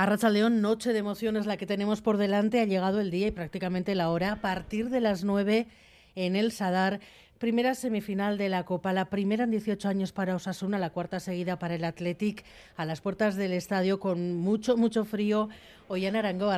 [0.00, 2.62] A León, noche de emociones la que tenemos por delante.
[2.62, 4.32] Ha llegado el día y prácticamente la hora.
[4.32, 5.66] A partir de las 9
[6.14, 7.00] en el Sadar,
[7.38, 11.58] primera semifinal de la Copa, la primera en 18 años para Osasuna, la cuarta seguida
[11.58, 12.46] para el Athletic,
[12.78, 15.50] a las puertas del estadio con mucho, mucho frío.
[15.86, 16.56] Hoy en Arango, a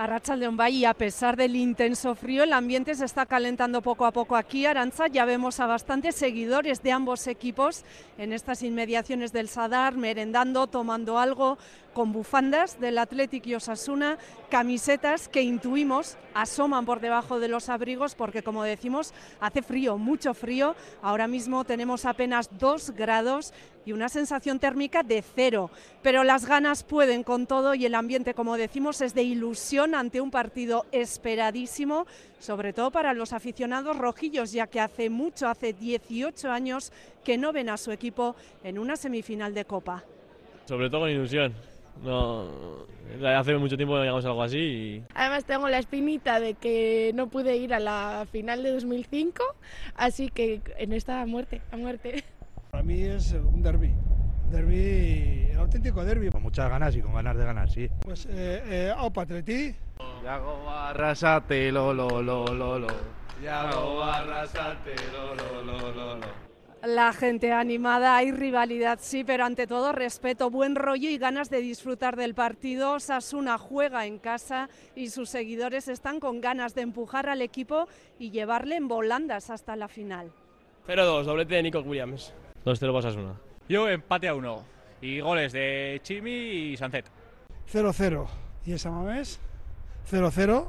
[0.00, 0.06] León.
[0.06, 4.12] A Rachaldeón y a pesar del intenso frío, el ambiente se está calentando poco a
[4.12, 4.66] poco aquí.
[4.66, 7.84] Aranza, ya vemos a bastantes seguidores de ambos equipos
[8.18, 11.58] en estas inmediaciones del Sadar, merendando, tomando algo,
[11.92, 14.16] con bufandas del Athletic y Osasuna,
[14.48, 20.34] camisetas que intuimos asoman por debajo de los abrigos porque como decimos hace frío, mucho
[20.34, 23.52] frío, ahora mismo tenemos apenas 2 grados
[23.84, 25.70] y una sensación térmica de cero,
[26.02, 30.20] pero las ganas pueden con todo y el ambiente como decimos es de ilusión ante
[30.20, 32.06] un partido esperadísimo,
[32.38, 36.92] sobre todo para los aficionados rojillos, ya que hace mucho, hace 18 años
[37.24, 40.04] que no ven a su equipo en una semifinal de Copa.
[40.66, 41.54] Sobre todo con ilusión,
[42.02, 42.86] no,
[43.24, 44.58] hace mucho tiempo que llegamos a algo así.
[44.58, 45.02] Y...
[45.14, 49.42] Además tengo la espinita de que no pude ir a la final de 2005,
[49.96, 52.24] así que en esta muerte, a muerte.
[52.80, 53.94] Para mí es un derby,
[54.50, 56.30] derby, auténtico derby.
[56.30, 57.90] Con muchas ganas y con ganas de ganar, sí.
[58.00, 59.74] Pues, eh, eh, Opa Atleti.
[60.24, 62.86] Yago Arrasate, lo, lo, lo, lo, lo.
[63.42, 66.26] Yago Arrasate, lo, lo, lo, lo, lo.
[66.82, 71.60] La gente animada, hay rivalidad, sí, pero ante todo respeto, buen rollo y ganas de
[71.60, 72.98] disfrutar del partido.
[72.98, 77.88] Sasuna juega en casa y sus seguidores están con ganas de empujar al equipo
[78.18, 80.32] y llevarle en volandas hasta la final.
[80.88, 82.32] 0-2, doblete de Nico Williams.
[82.64, 83.34] 2-0 para Sasuna.
[83.68, 84.64] Yo empate a 1
[85.00, 87.06] y goles de Chimi y Sancet.
[87.72, 88.26] 0-0
[88.66, 89.40] y esa mames
[90.10, 90.66] 0-0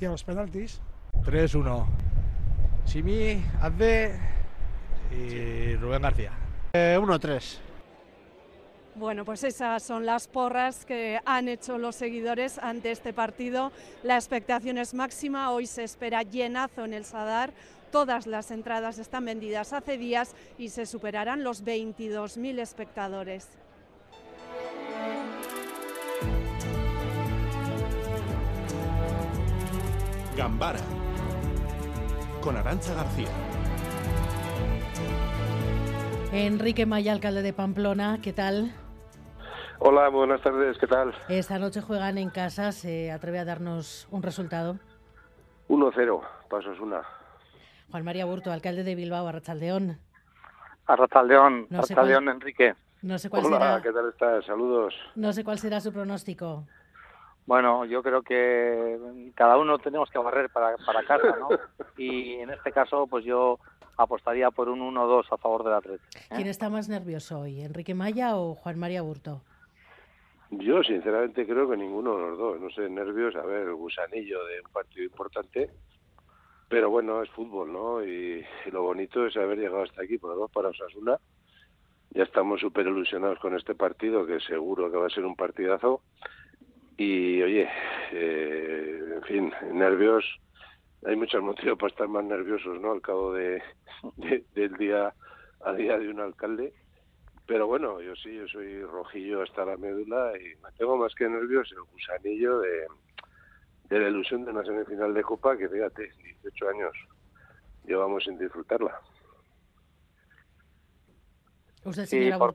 [0.00, 0.80] y a los penaltis
[1.24, 1.86] 3-1.
[2.86, 4.18] Chimi, Azde
[5.12, 6.32] y Rubén García.
[6.72, 7.58] 1-3.
[7.58, 7.70] Eh,
[8.96, 13.70] bueno, pues esas son las porras que han hecho los seguidores ante este partido.
[14.02, 15.50] La expectación es máxima.
[15.52, 17.52] Hoy se espera llenazo en el Sadar.
[17.90, 23.58] Todas las entradas están vendidas hace días y se superarán los 22.000 espectadores.
[30.36, 30.78] Gambara
[32.40, 33.28] con Arancha García.
[36.32, 38.72] Enrique Maya, alcalde de Pamplona, ¿qué tal?
[39.80, 41.12] Hola, buenas tardes, ¿qué tal?
[41.28, 44.78] Esta noche juegan en casa, ¿se atreve a darnos un resultado?
[45.68, 47.02] 1-0, pasos una.
[47.90, 49.98] Juan María Burto, alcalde de Bilbao, Arrachaldeón.
[50.86, 52.74] Arrachaldeón, no Arrachaldeón, Enrique.
[53.02, 53.82] No sé cuál Hola, será.
[53.82, 54.44] ¿qué tal estás?
[54.44, 54.94] Saludos.
[55.14, 56.64] No sé cuál será su pronóstico.
[57.46, 61.48] Bueno, yo creo que cada uno tenemos que barrer para, para casa, ¿no?
[61.98, 63.58] Y en este caso, pues yo
[63.96, 66.06] apostaría por un 1-2 a favor del Atlético.
[66.16, 66.34] ¿eh?
[66.36, 69.42] ¿Quién está más nervioso hoy, Enrique Maya o Juan María Burto?
[70.50, 72.60] Yo sinceramente creo que ninguno de los dos.
[72.60, 75.70] No sé, nervios, a ver, gusanillo de un partido importante.
[76.70, 78.04] Pero bueno, es fútbol, ¿no?
[78.04, 81.18] Y, lo bonito es haber llegado hasta aquí, por lo menos para Osasuna.
[82.10, 86.00] Ya estamos súper ilusionados con este partido, que seguro que va a ser un partidazo.
[86.96, 87.68] Y oye,
[88.12, 90.24] eh, en fin, nervios
[91.04, 92.92] hay muchos motivos para estar más nerviosos, ¿no?
[92.92, 93.60] Al cabo de,
[94.54, 95.12] del día
[95.64, 96.72] a día de un alcalde.
[97.46, 101.28] Pero bueno, yo sí, yo soy rojillo hasta la médula y me tengo más que
[101.28, 102.86] nervios el gusanillo de,
[103.90, 106.10] de la ilusión de una semifinal de Copa que, fíjate,
[106.42, 106.92] 18 años
[107.84, 108.98] llevamos sin disfrutarla.
[111.84, 112.54] ¿Usted, señor por,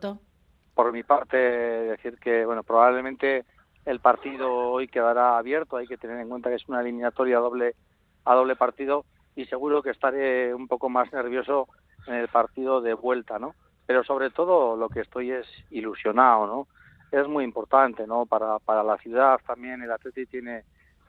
[0.73, 3.45] por mi parte, decir que, bueno, probablemente
[3.85, 5.77] el partido hoy quedará abierto.
[5.77, 7.75] Hay que tener en cuenta que es una eliminatoria doble
[8.23, 11.67] a doble partido y seguro que estaré un poco más nervioso
[12.07, 13.55] en el partido de vuelta, ¿no?
[13.85, 16.67] Pero sobre todo lo que estoy es ilusionado, ¿no?
[17.11, 18.25] Es muy importante, ¿no?
[18.25, 20.63] Para, para la ciudad también el Atleti tiene,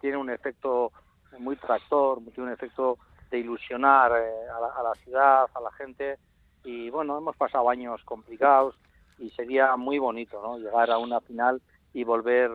[0.06, 0.92] tiene un efecto
[1.40, 2.96] muy tractor, tiene un efecto
[3.28, 6.16] de ilusionar eh, a, la, a la ciudad, a la gente
[6.62, 8.76] y bueno, hemos pasado años complicados
[9.18, 10.58] y sería muy bonito, ¿no?
[10.58, 11.60] Llegar a una final
[11.92, 12.52] y volver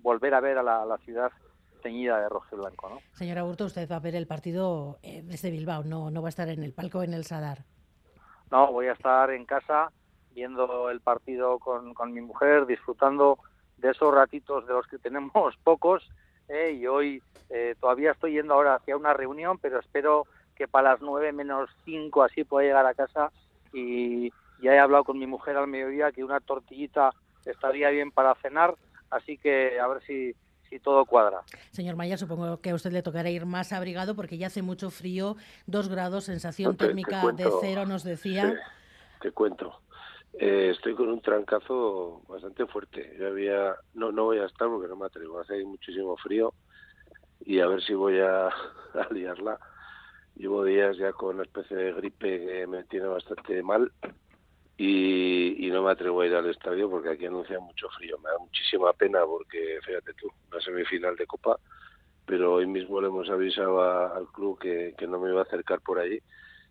[0.00, 1.30] volver a ver a la, a la ciudad
[1.82, 2.88] teñida de rojo y blanco.
[2.88, 3.00] ¿no?
[3.12, 6.30] Señora Burto, usted va a ver el partido eh, desde Bilbao, no, no va a
[6.30, 7.66] estar en el palco en el Sadar.
[8.50, 9.92] No, voy a estar en casa
[10.34, 13.38] viendo el partido con, con mi mujer, disfrutando
[13.76, 16.02] de esos ratitos de los que tenemos pocos.
[16.48, 20.26] Eh, y hoy eh, todavía estoy yendo ahora hacia una reunión, pero espero
[20.56, 23.30] que para las nueve menos cinco así pueda llegar a casa.
[23.72, 24.30] Y
[24.62, 27.10] ya he hablado con mi mujer al mediodía que una tortillita
[27.44, 28.74] estaría bien para cenar,
[29.10, 30.34] así que a ver si
[30.74, 31.42] y todo cuadra.
[31.70, 34.90] Señor Maya, supongo que a usted le tocará ir más abrigado porque ya hace mucho
[34.90, 35.36] frío,
[35.66, 38.54] dos grados, sensación térmica de cero, nos decía.
[39.20, 39.80] te cuento.
[40.38, 43.16] Eh, estoy con un trancazo bastante fuerte.
[43.18, 45.40] Yo había, no, no voy a estar porque no me atrevo.
[45.40, 46.54] Hace muchísimo frío
[47.44, 49.58] y a ver si voy a, a liarla.
[50.36, 53.92] Llevo días ya con una especie de gripe que me tiene bastante mal
[54.76, 58.18] y, no me atrevo a ir al estadio porque aquí anuncia mucho frío.
[58.18, 61.58] Me da muchísima pena porque, fíjate tú, una semifinal de Copa,
[62.26, 65.80] pero hoy mismo le hemos avisado al club que, que no me iba a acercar
[65.80, 66.20] por allí.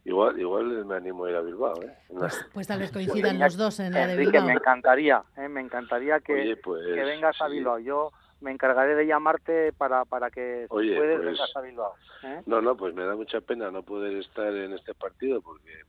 [0.06, 1.96] Igual, igual me animo a ir a Bilbao, ¿eh?
[2.10, 4.48] Pues, pues tal vez coincidan los dos en la de Enrique, Bilbao.
[4.48, 5.48] me encantaría, ¿eh?
[5.48, 7.48] me encantaría que, Oye, pues, que vengas a.
[7.48, 7.80] Bilbao.
[7.80, 8.12] Yo
[8.42, 11.94] me encargaré de llamarte para, para que si Oye, puedes pues- vengas a Bilbao.
[12.24, 12.42] ¿eh?
[12.46, 15.84] No, no, pues me da mucha pena no poder estar en este partido porque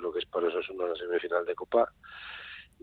[0.00, 1.90] lo que es para Osasuna una semifinal de Copa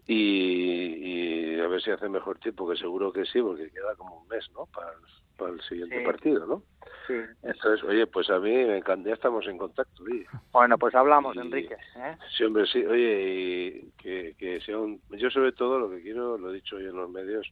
[0.05, 4.21] y, y a ver si hace mejor tiempo, que seguro que sí, porque queda como
[4.21, 4.65] un mes, ¿no?
[4.67, 4.97] Para, el-
[5.37, 6.05] para el siguiente Sí.
[6.05, 6.63] partido, ¿no?
[7.07, 7.15] Sí.
[7.41, 10.25] Entonces, oye, pues a mí me encanta, ya estamos en contacto, oye.
[10.51, 11.75] Bueno, pues hablamos, Y- Enrique.
[11.95, 12.17] ¿eh?
[12.37, 12.85] Sí, hombre, sí.
[12.85, 15.01] Oye, y que, que sea un...
[15.09, 17.47] Yo sobre todo lo que quiero, lo he dicho hoy en los medios,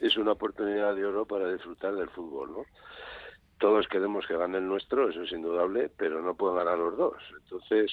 [0.00, 2.64] es una oportunidad de oro para disfrutar del fútbol, ¿no?
[3.58, 7.14] Todos queremos que gane el nuestro, eso es indudable, pero no pueden ganar los dos.
[7.42, 7.92] Entonces,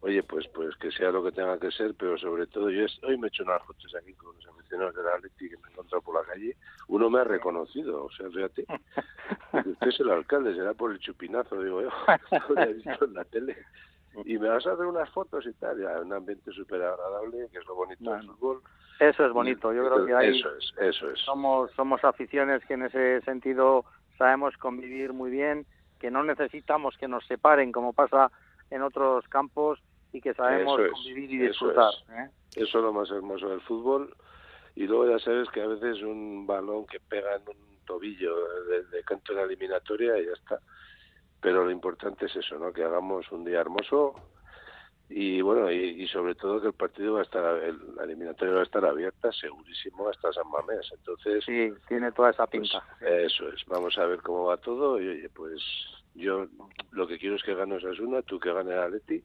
[0.00, 2.98] oye, pues pues que sea lo que tenga que ser, pero sobre todo yo es-
[3.02, 5.72] hoy me he hecho unas fotos aquí con los aficionados del Atleti que me he
[5.72, 6.56] encontrado por la calle.
[6.88, 8.64] Uno me ha reconocido, o sea, fíjate,
[9.52, 11.90] usted es el alcalde, será por el chupinazo, digo yo,
[12.54, 13.56] lo he visto en la tele.
[14.24, 17.58] Y me vas a hacer unas fotos y tal, ya, un ambiente súper agradable, que
[17.58, 18.62] es lo bonito del fútbol.
[18.98, 19.72] Eso es bonito.
[19.72, 21.20] Yo creo que hay, Eso es, eso es.
[21.20, 23.84] somos, somos aficiones que en ese sentido
[24.16, 25.66] sabemos convivir muy bien,
[26.00, 28.32] que no necesitamos que nos separen como pasa
[28.70, 29.80] en otros campos
[30.12, 31.90] y que sabemos Eso es, convivir y eso disfrutar.
[31.92, 32.10] es.
[32.10, 32.30] ¿eh?
[32.56, 34.14] Eso es lo más hermoso del fútbol.
[34.74, 38.34] Y luego ya sabes que a veces un balón que pega en un tobillo
[38.64, 40.58] de, de canto en la eliminatoria y ya está.
[41.40, 42.72] Pero lo importante es eso, ¿no?
[42.72, 44.14] Que hagamos un día hermoso
[45.10, 48.54] y bueno, y, y sobre todo que el partido va a estar, el, la eliminatoria
[48.54, 50.90] va a estar abierta segurísimo hasta San Mamés.
[50.92, 52.84] Entonces, Sí, tiene toda esa pues, pinta.
[53.00, 53.64] eso es.
[53.66, 55.62] Vamos a ver cómo va todo y oye, pues
[56.18, 56.46] yo
[56.90, 59.22] lo que quiero es que gane Osasuna, tú que gane el Atleti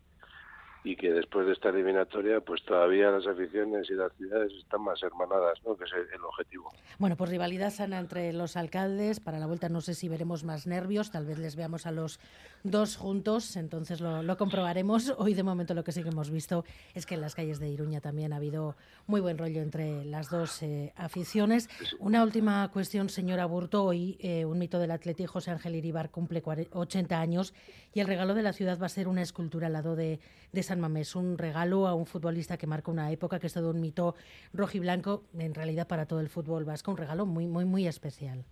[0.84, 5.02] y que después de esta eliminatoria pues todavía las aficiones y las ciudades están más
[5.02, 5.76] hermanadas, ¿no?
[5.78, 6.72] Que es el, objetivo.
[7.00, 9.20] Bueno, pues rivalidad sana entre los alcaldes.
[9.20, 12.20] Para la vuelta no sé si veremos más nervios, tal vez les veamos a los
[12.64, 15.14] dos juntos, entonces lo, lo comprobaremos.
[15.18, 17.70] Hoy de momento lo que sí que hemos visto es que en las calles de
[17.70, 18.76] Iruña también ha habido
[19.08, 21.70] muy buen rollo entre las dos eh, aficiones.
[22.00, 23.84] Una última cuestión, señora Burto.
[23.84, 27.54] Hoy eh, un mito del Atleti, José Ángel Iribar, cumple 40 80 años
[27.94, 30.20] y el regalo de la ciudad va a ser una escultura al lado de,
[30.52, 33.72] de San Mamés, un regalo a un futbolista que marca una época que es todo
[33.72, 34.16] un mito
[34.54, 38.44] rojiblanco, en realidad para todo el fútbol vasco, un regalo muy, muy, muy especial.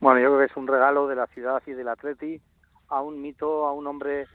[0.00, 2.40] Bueno, yo creo que es un regalo de la ciudad y del Atleti
[2.88, 4.26] a un mito, a un hombre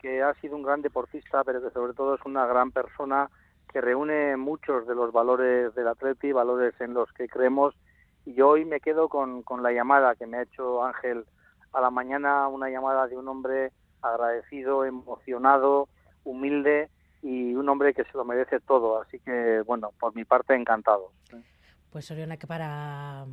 [0.00, 3.28] que ha sido un gran deportista, pero que sobre todo es una gran persona
[3.72, 7.74] que reúne muchos de los valores del Atleti, valores en los que creemos.
[8.24, 11.24] Y hoy me quedo con, con la llamada que me ha hecho Ángel
[11.72, 13.72] a la mañana, una llamada de un hombre
[14.02, 15.88] agradecido, emocionado,
[16.30, 16.88] humilde
[17.22, 19.00] y un hombre que se lo merece todo.
[19.02, 21.10] Así que, bueno, por mi parte, encantado.
[21.90, 23.24] Pues Soriana que para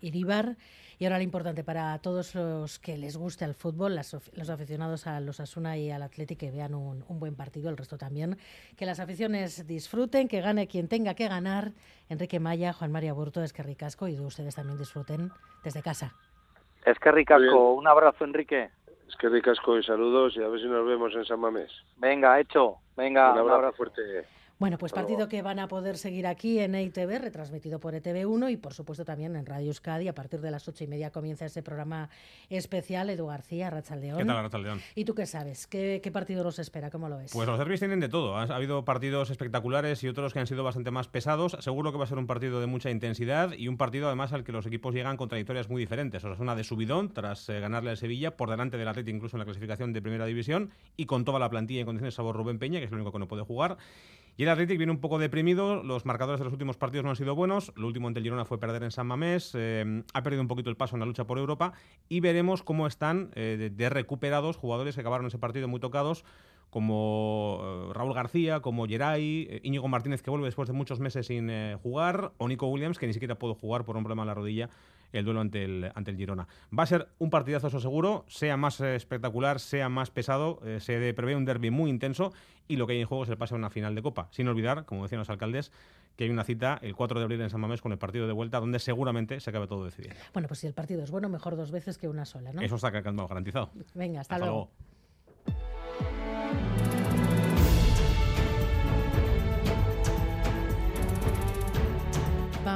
[0.00, 0.56] Iribar
[0.98, 4.48] y ahora lo importante para todos los que les guste el fútbol, las of- los
[4.50, 7.98] aficionados a los Asuna y al Atleti que vean un, un buen partido, el resto
[7.98, 8.38] también,
[8.76, 11.72] que las aficiones disfruten, que gane quien tenga que ganar,
[12.08, 15.30] Enrique Maya, Juan María Burto, es que ricasco y ustedes también disfruten
[15.62, 16.14] desde casa.
[16.86, 18.70] Es que ricasco, un abrazo Enrique.
[19.10, 21.72] Es que ricasco y saludos y a ver si nos vemos en San Mamés.
[21.96, 22.76] Venga, hecho.
[22.96, 23.76] Venga, un un abrazo abrazo.
[23.76, 24.24] fuerte.
[24.60, 28.58] Bueno, pues partido que van a poder seguir aquí en EITV, retransmitido por ETV1 y
[28.58, 30.06] por supuesto también en Radio Euskadi.
[30.06, 32.10] A partir de las ocho y media comienza ese programa
[32.50, 33.08] especial.
[33.08, 34.18] Edu García, Rachaldeón.
[34.18, 34.82] ¿Qué tal, Arrachaldeón?
[34.94, 35.66] ¿Y tú qué sabes?
[35.66, 36.90] ¿Qué, qué partido nos espera?
[36.90, 37.30] ¿Cómo lo ves?
[37.32, 38.36] Pues los derbis tienen de todo.
[38.36, 41.56] Ha, ha habido partidos espectaculares y otros que han sido bastante más pesados.
[41.60, 44.44] Seguro que va a ser un partido de mucha intensidad y un partido además al
[44.44, 46.22] que los equipos llegan con trayectorias muy diferentes.
[46.22, 49.46] Osasuna de subidón tras eh, ganarle al Sevilla por delante del Atlético incluso en la
[49.46, 52.84] clasificación de Primera División y con toda la plantilla en condiciones sabor Rubén Peña, que
[52.84, 53.78] es el único que no puede jugar.
[54.36, 57.16] Y el Athletic viene un poco deprimido, los marcadores de los últimos partidos no han
[57.16, 60.42] sido buenos, lo último ante el Girona fue perder en San Mamés, eh, ha perdido
[60.42, 61.72] un poquito el paso en la lucha por Europa.
[62.08, 66.24] Y veremos cómo están eh, de, recuperados jugadores que acabaron ese partido muy tocados,
[66.70, 71.50] como eh, Raúl García, como Geray, Íñigo Martínez que vuelve después de muchos meses sin
[71.78, 74.70] jugar, o Nico Williams que ni siquiera pudo jugar por un problema en la rodilla
[75.12, 76.46] el duelo ante el, ante el Girona.
[76.76, 80.80] Va a ser un partidazo, eso seguro, sea más eh, espectacular, sea más pesado, eh,
[80.80, 82.32] se prevé un derby muy intenso
[82.68, 84.28] y lo que hay en juego es el pase a una final de Copa.
[84.30, 85.72] Sin olvidar, como decían los alcaldes,
[86.16, 88.32] que hay una cita el 4 de abril en San Mamés con el partido de
[88.32, 90.14] vuelta donde seguramente se acabe todo decidido.
[90.32, 92.60] Bueno, pues si el partido es bueno, mejor dos veces que una sola, ¿no?
[92.60, 93.70] Eso está garantizado.
[93.94, 94.70] Venga, hasta, Hasta luego.
[94.70, 94.89] luego.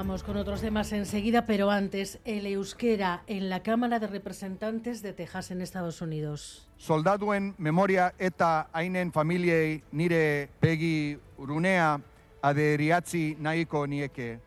[0.04, 5.14] Vamos con otros temas enseguida, pero antes, el euskera en la Cámara de Representantes de
[5.14, 6.68] Texas en Estados Unidos.
[6.76, 8.68] Soldaduen memoria eta
[9.14, 12.02] familiei nire pegi urunea.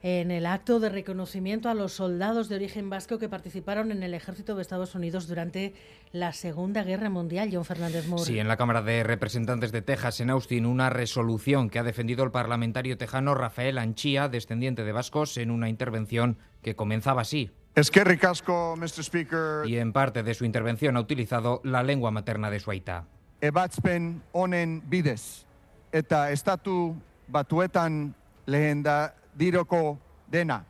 [0.04, 4.14] En el acto de reconocimiento a los soldados de origen vasco que participaron en el
[4.14, 5.74] ejército de Estados Unidos durante
[6.12, 8.24] la Segunda Guerra Mundial, John Fernández Moore.
[8.24, 12.24] Sí, en la Cámara de Representantes de Texas, en Austin, una resolución que ha defendido
[12.24, 17.50] el parlamentario tejano Rafael Anchía, descendiente de vascos, en una intervención que comenzaba así.
[17.74, 19.04] Eskerrik asko, Mr.
[19.04, 19.68] Speaker.
[19.68, 23.08] Y en parte de su intervención ha utilizado la lengua materna de su aita.
[23.42, 25.48] Ebatzpen honen bidez
[25.92, 26.96] eta estatu
[27.28, 28.16] batuetan
[28.46, 29.98] lehendadiroko
[30.32, 30.64] dena.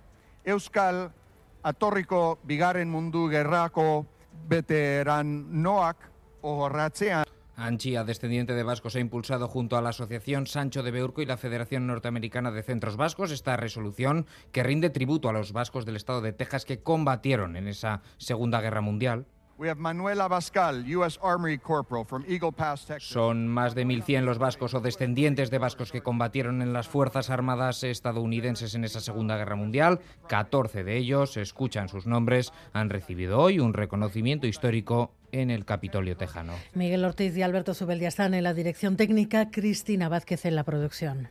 [0.45, 1.07] Euskal
[1.63, 4.05] atorriko bigarren mundu gerrako
[4.49, 5.97] veteranoak
[6.41, 7.27] ohorratzean
[7.59, 11.37] Anchia, descendiente de vascos, ha impulsado junto a la Asociación Sancho de Beurco y la
[11.37, 16.21] Federación Norteamericana de Centros Vascos esta resolución que rinde tributo a los vascos del estado
[16.21, 19.25] de Texas que combatieron en esa Segunda Guerra Mundial.
[19.59, 21.17] We have Manuel Abascal, U.S.
[21.19, 23.11] Armory Corporal from Eagle Pass, Texas.
[23.11, 27.31] Son más de 1.100 los vascos o descendientes de vascos que combatieron en las Fuerzas
[27.31, 29.99] Armadas estadounidenses en esa Segunda Guerra Mundial.
[30.27, 36.15] 14 de ellos, escuchan sus nombres, han recibido hoy un reconocimiento histórico en el Capitolio
[36.15, 36.53] tejano.
[36.75, 41.29] Miguel Ortiz y Alberto Zubeldia están en la dirección técnica, Cristina Vázquez en la producción.